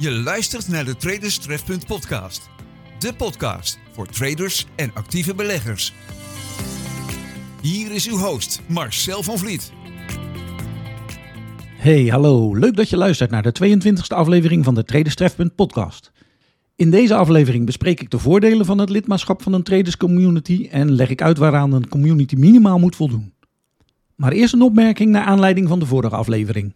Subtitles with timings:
[0.00, 2.50] Je luistert naar de Traders Trefpunt podcast.
[2.98, 5.94] De podcast voor traders en actieve beleggers.
[7.62, 9.72] Hier is uw host Marcel van Vliet.
[11.76, 12.54] Hey, hallo.
[12.54, 16.12] Leuk dat je luistert naar de 22e aflevering van de Traders Trefpunt podcast.
[16.76, 20.92] In deze aflevering bespreek ik de voordelen van het lidmaatschap van een traders community en
[20.92, 23.32] leg ik uit waaraan een community minimaal moet voldoen.
[24.14, 26.74] Maar eerst een opmerking naar aanleiding van de vorige aflevering.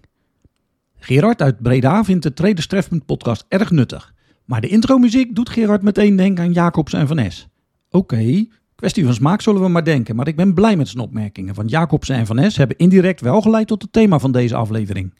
[1.04, 4.14] Gerard uit Breda vindt de Traders podcast erg nuttig.
[4.44, 7.48] Maar de intromuziek doet Gerard meteen denken aan Jacobs en Van Es.
[7.90, 11.54] Oké, kwestie van smaak zullen we maar denken, maar ik ben blij met zijn opmerkingen,
[11.54, 15.14] want Jacobs en Van Es hebben indirect wel geleid tot het thema van deze aflevering.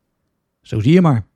[0.61, 1.27] Zo zie je maar.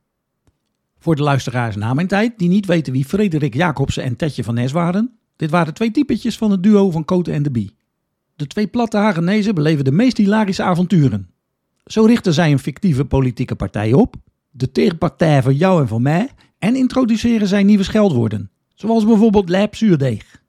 [0.99, 4.53] Voor de luisteraars na mijn tijd, die niet weten wie Frederik Jacobsen en Tetje van
[4.53, 7.75] Nes waren, dit waren twee typetjes van het duo van Cote en de Bie.
[8.35, 11.29] De twee platte Hagenezen beleven de meest hilarische avonturen.
[11.85, 14.15] Zo richten zij een fictieve politieke partij op,
[14.57, 19.75] de tegenpartij van jou en van mij, en introduceren zij nieuwe scheldwoorden, zoals bijvoorbeeld lijp
[19.75, 20.41] zuurdeeg.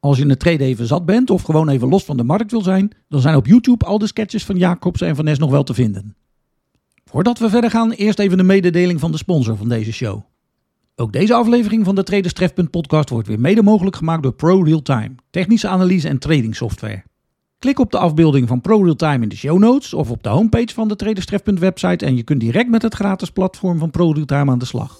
[0.00, 2.62] Als je een trade even zat bent of gewoon even los van de markt wil
[2.62, 5.62] zijn, dan zijn op YouTube al de sketches van Jacobs en Van Nes nog wel
[5.62, 6.16] te vinden.
[7.04, 10.22] Voordat we verder gaan, eerst even de mededeling van de sponsor van deze show.
[10.96, 15.68] Ook deze aflevering van de Traders podcast wordt weer mede mogelijk gemaakt door ProRealTime, technische
[15.68, 17.04] analyse en trading software.
[17.58, 20.88] Klik op de afbeelding van ProRealTime in de show notes of op de homepage van
[20.88, 24.58] de Traders Trefpunt website en je kunt direct met het gratis platform van ProRealTime aan
[24.58, 24.98] de slag.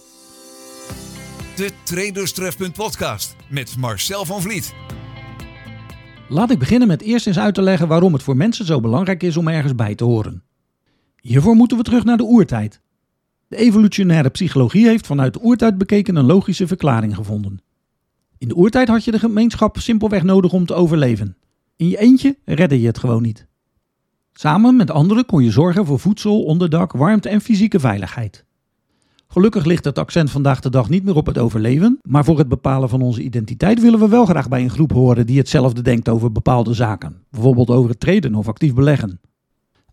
[1.56, 4.74] De Traders Trefpunt podcast met Marcel van Vliet.
[6.28, 9.22] Laat ik beginnen met eerst eens uit te leggen waarom het voor mensen zo belangrijk
[9.22, 10.42] is om ergens bij te horen.
[11.20, 12.80] Hiervoor moeten we terug naar de oertijd.
[13.48, 17.62] De evolutionaire psychologie heeft vanuit de oertijd bekeken een logische verklaring gevonden.
[18.38, 21.36] In de oertijd had je de gemeenschap simpelweg nodig om te overleven.
[21.78, 23.46] In je eentje redde je het gewoon niet.
[24.32, 28.44] Samen met anderen kon je zorgen voor voedsel, onderdak, warmte en fysieke veiligheid.
[29.28, 32.48] Gelukkig ligt het accent vandaag de dag niet meer op het overleven, maar voor het
[32.48, 36.08] bepalen van onze identiteit willen we wel graag bij een groep horen die hetzelfde denkt
[36.08, 39.20] over bepaalde zaken, bijvoorbeeld over het treden of actief beleggen.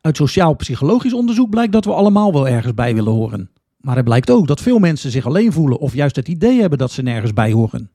[0.02, 3.50] Uit sociaal-psychologisch onderzoek blijkt dat we allemaal wel ergens bij willen horen.
[3.78, 6.78] Maar het blijkt ook dat veel mensen zich alleen voelen of juist het idee hebben
[6.78, 7.90] dat ze nergens bij horen.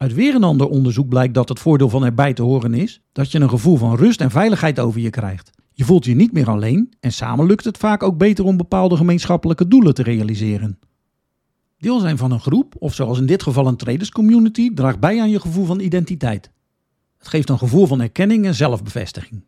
[0.00, 3.32] Uit weer een ander onderzoek blijkt dat het voordeel van erbij te horen is dat
[3.32, 5.50] je een gevoel van rust en veiligheid over je krijgt.
[5.72, 8.96] Je voelt je niet meer alleen en samen lukt het vaak ook beter om bepaalde
[8.96, 10.78] gemeenschappelijke doelen te realiseren.
[11.78, 15.20] Deel zijn van een groep, of zoals in dit geval een traders community, draagt bij
[15.20, 16.50] aan je gevoel van identiteit.
[17.18, 19.44] Het geeft een gevoel van erkenning en zelfbevestiging.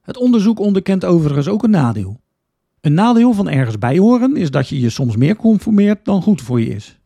[0.00, 2.20] Het onderzoek onderkent overigens ook een nadeel.
[2.80, 6.42] Een nadeel van ergens bij horen is dat je je soms meer conformeert dan goed
[6.42, 6.99] voor je is.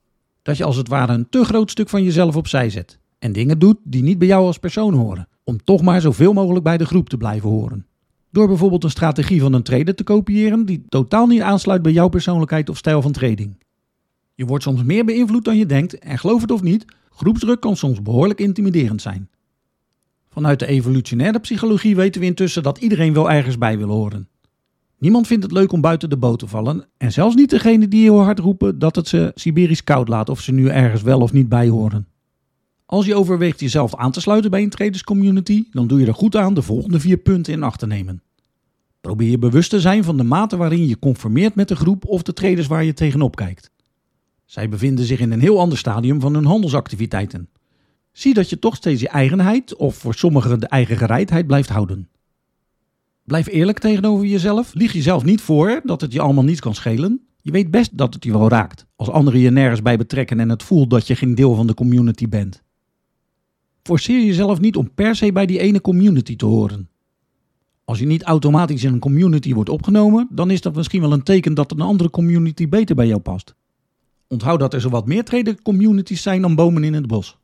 [0.45, 3.59] Dat je als het ware een te groot stuk van jezelf opzij zet en dingen
[3.59, 6.87] doet die niet bij jou als persoon horen, om toch maar zoveel mogelijk bij de
[6.87, 7.87] groep te blijven horen.
[8.31, 12.09] Door bijvoorbeeld een strategie van een trader te kopiëren die totaal niet aansluit bij jouw
[12.09, 13.59] persoonlijkheid of stijl van trading.
[14.35, 17.77] Je wordt soms meer beïnvloed dan je denkt en geloof het of niet, groepsdruk kan
[17.77, 19.29] soms behoorlijk intimiderend zijn.
[20.29, 24.29] Vanuit de evolutionaire psychologie weten we intussen dat iedereen wel ergens bij wil horen.
[25.05, 28.03] Niemand vindt het leuk om buiten de boot te vallen en zelfs niet degene die
[28.03, 31.33] heel hard roepen dat het ze Siberisch koud laat of ze nu ergens wel of
[31.33, 32.07] niet bij horen.
[32.87, 36.15] Als je overweegt jezelf aan te sluiten bij een traders community, dan doe je er
[36.15, 38.23] goed aan de volgende vier punten in acht te nemen.
[39.01, 42.23] Probeer je bewust te zijn van de mate waarin je conformeert met de groep of
[42.23, 43.71] de traders waar je tegenop kijkt.
[44.45, 47.49] Zij bevinden zich in een heel ander stadium van hun handelsactiviteiten.
[48.13, 52.09] Zie dat je toch steeds je eigenheid, of voor sommigen de eigen gereidheid, blijft houden.
[53.25, 54.75] Blijf eerlijk tegenover jezelf.
[54.75, 57.27] Lieg jezelf niet voor dat het je allemaal niet kan schelen.
[57.41, 60.49] Je weet best dat het je wel raakt, als anderen je nergens bij betrekken en
[60.49, 62.63] het voelt dat je geen deel van de community bent.
[63.83, 66.89] Forceer jezelf niet om per se bij die ene community te horen.
[67.85, 71.23] Als je niet automatisch in een community wordt opgenomen, dan is dat misschien wel een
[71.23, 73.55] teken dat een andere community beter bij jou past.
[74.29, 77.39] Onthoud dat er zowat meer trader communities zijn dan bomen in het bos.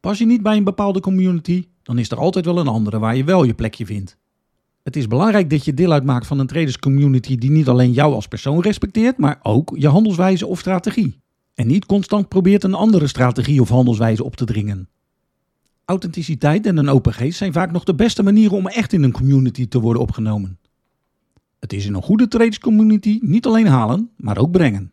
[0.00, 3.16] Pas je niet bij een bepaalde community, dan is er altijd wel een andere waar
[3.16, 4.18] je wel je plekje vindt.
[4.82, 8.14] Het is belangrijk dat je deel uitmaakt van een traders community die niet alleen jou
[8.14, 11.20] als persoon respecteert, maar ook je handelswijze of strategie.
[11.54, 14.88] En niet constant probeert een andere strategie of handelswijze op te dringen.
[15.84, 19.12] Authenticiteit en een open geest zijn vaak nog de beste manieren om echt in een
[19.12, 20.58] community te worden opgenomen.
[21.58, 24.92] Het is in een goede traders community niet alleen halen, maar ook brengen.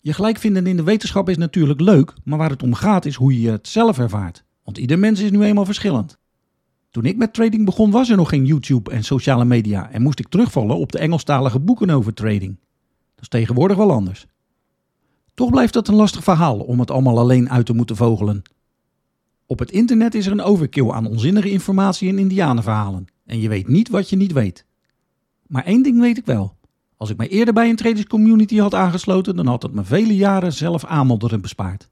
[0.00, 3.14] Je gelijk vinden in de wetenschap is natuurlijk leuk, maar waar het om gaat is
[3.14, 4.44] hoe je het zelf ervaart.
[4.64, 6.18] Want ieder mens is nu eenmaal verschillend.
[6.96, 10.18] Toen ik met trading begon was er nog geen YouTube en sociale media en moest
[10.18, 12.58] ik terugvallen op de Engelstalige boeken over trading.
[13.14, 14.26] Dat is tegenwoordig wel anders.
[15.34, 18.42] Toch blijft het een lastig verhaal om het allemaal alleen uit te moeten vogelen.
[19.46, 23.68] Op het internet is er een overkill aan onzinnige informatie en indianenverhalen en je weet
[23.68, 24.66] niet wat je niet weet.
[25.46, 26.56] Maar één ding weet ik wel.
[26.96, 30.16] Als ik mij eerder bij een traders community had aangesloten, dan had het me vele
[30.16, 31.90] jaren zelf aanmodderen bespaard.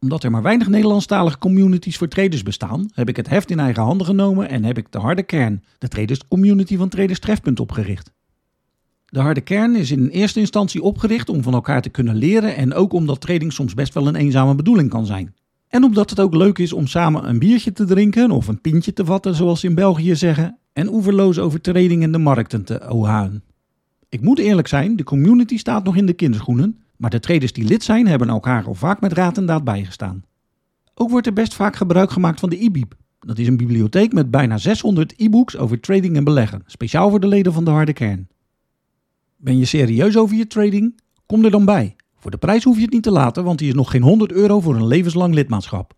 [0.00, 3.82] Omdat er maar weinig Nederlandstalige communities voor traders bestaan, heb ik het heft in eigen
[3.82, 8.12] handen genomen en heb ik de harde kern, de traders community van Traders Trefpunt, opgericht.
[9.06, 12.74] De harde kern is in eerste instantie opgericht om van elkaar te kunnen leren en
[12.74, 15.34] ook omdat trading soms best wel een eenzame bedoeling kan zijn.
[15.68, 18.92] En omdat het ook leuk is om samen een biertje te drinken of een pintje
[18.92, 22.90] te vatten, zoals ze in België zeggen, en oeverloos over trading en de markten te
[22.90, 23.42] ohaan.
[24.08, 27.64] Ik moet eerlijk zijn, de community staat nog in de kinderschoenen, maar de traders die
[27.64, 30.24] lid zijn hebben elkaar al vaak met raad en daad bijgestaan.
[30.94, 32.94] Ook wordt er best vaak gebruik gemaakt van de e-bieb.
[33.20, 37.26] Dat is een bibliotheek met bijna 600 e-books over trading en beleggen, speciaal voor de
[37.26, 38.28] leden van de harde kern.
[39.36, 41.00] Ben je serieus over je trading?
[41.26, 41.96] Kom er dan bij.
[42.16, 44.32] Voor de prijs hoef je het niet te laten, want die is nog geen 100
[44.32, 45.94] euro voor een levenslang lidmaatschap.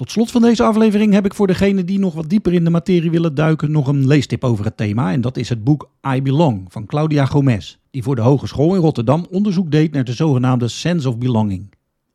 [0.00, 2.70] Tot slot van deze aflevering heb ik voor degenen die nog wat dieper in de
[2.70, 5.12] materie willen duiken nog een leestip over het thema.
[5.12, 8.80] En dat is het boek I Belong van Claudia Gomez, die voor de Hogeschool in
[8.80, 11.74] Rotterdam onderzoek deed naar de zogenaamde Sense of Belonging.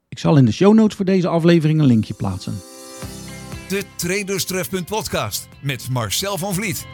[0.09, 2.53] Ik zal in de show notes voor deze aflevering een linkje plaatsen.
[3.69, 6.85] De Traders Trefpunt podcast met Marcel van Vliet.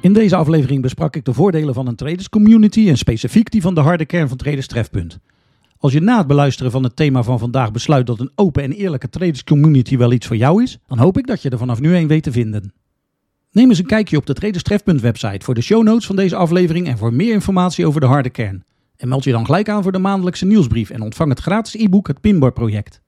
[0.00, 3.74] In deze aflevering besprak ik de voordelen van een traders community en specifiek die van
[3.74, 5.18] de harde kern van Traders Trefpunt.
[5.84, 8.72] Als je na het beluisteren van het thema van vandaag besluit dat een open en
[8.72, 11.80] eerlijke traders community wel iets voor jou is, dan hoop ik dat je er vanaf
[11.80, 12.72] nu een weet te vinden.
[13.50, 16.36] Neem eens een kijkje op de Traders Trefpunt website voor de show notes van deze
[16.36, 18.64] aflevering en voor meer informatie over de harde kern.
[18.96, 22.06] En meld je dan gelijk aan voor de maandelijkse nieuwsbrief en ontvang het gratis e-book
[22.06, 23.00] Het Pinboard Project.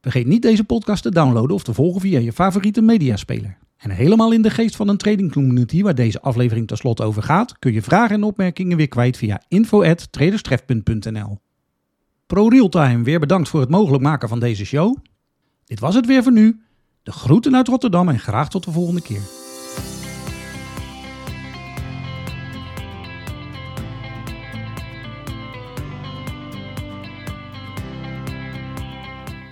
[0.00, 3.58] Vergeet niet deze podcast te downloaden of te volgen via je favoriete mediaspeler.
[3.76, 7.58] En helemaal in de geest van een trading community waar deze aflevering tenslotte over gaat,
[7.58, 11.38] kun je vragen en opmerkingen weer kwijt via info@traderstref.nl.
[12.32, 14.96] Pro Realtime weer bedankt voor het mogelijk maken van deze show.
[15.64, 16.62] Dit was het weer voor nu.
[17.02, 19.20] De groeten uit Rotterdam en graag tot de volgende keer.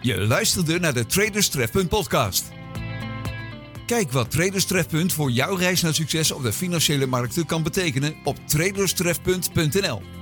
[0.02, 1.50] Je luisterde naar de Traders
[1.88, 2.52] podcast.
[3.86, 4.66] Kijk wat Traders
[5.12, 10.19] voor jouw reis naar succes op de financiële markten kan betekenen op traderstrefpunt.nl.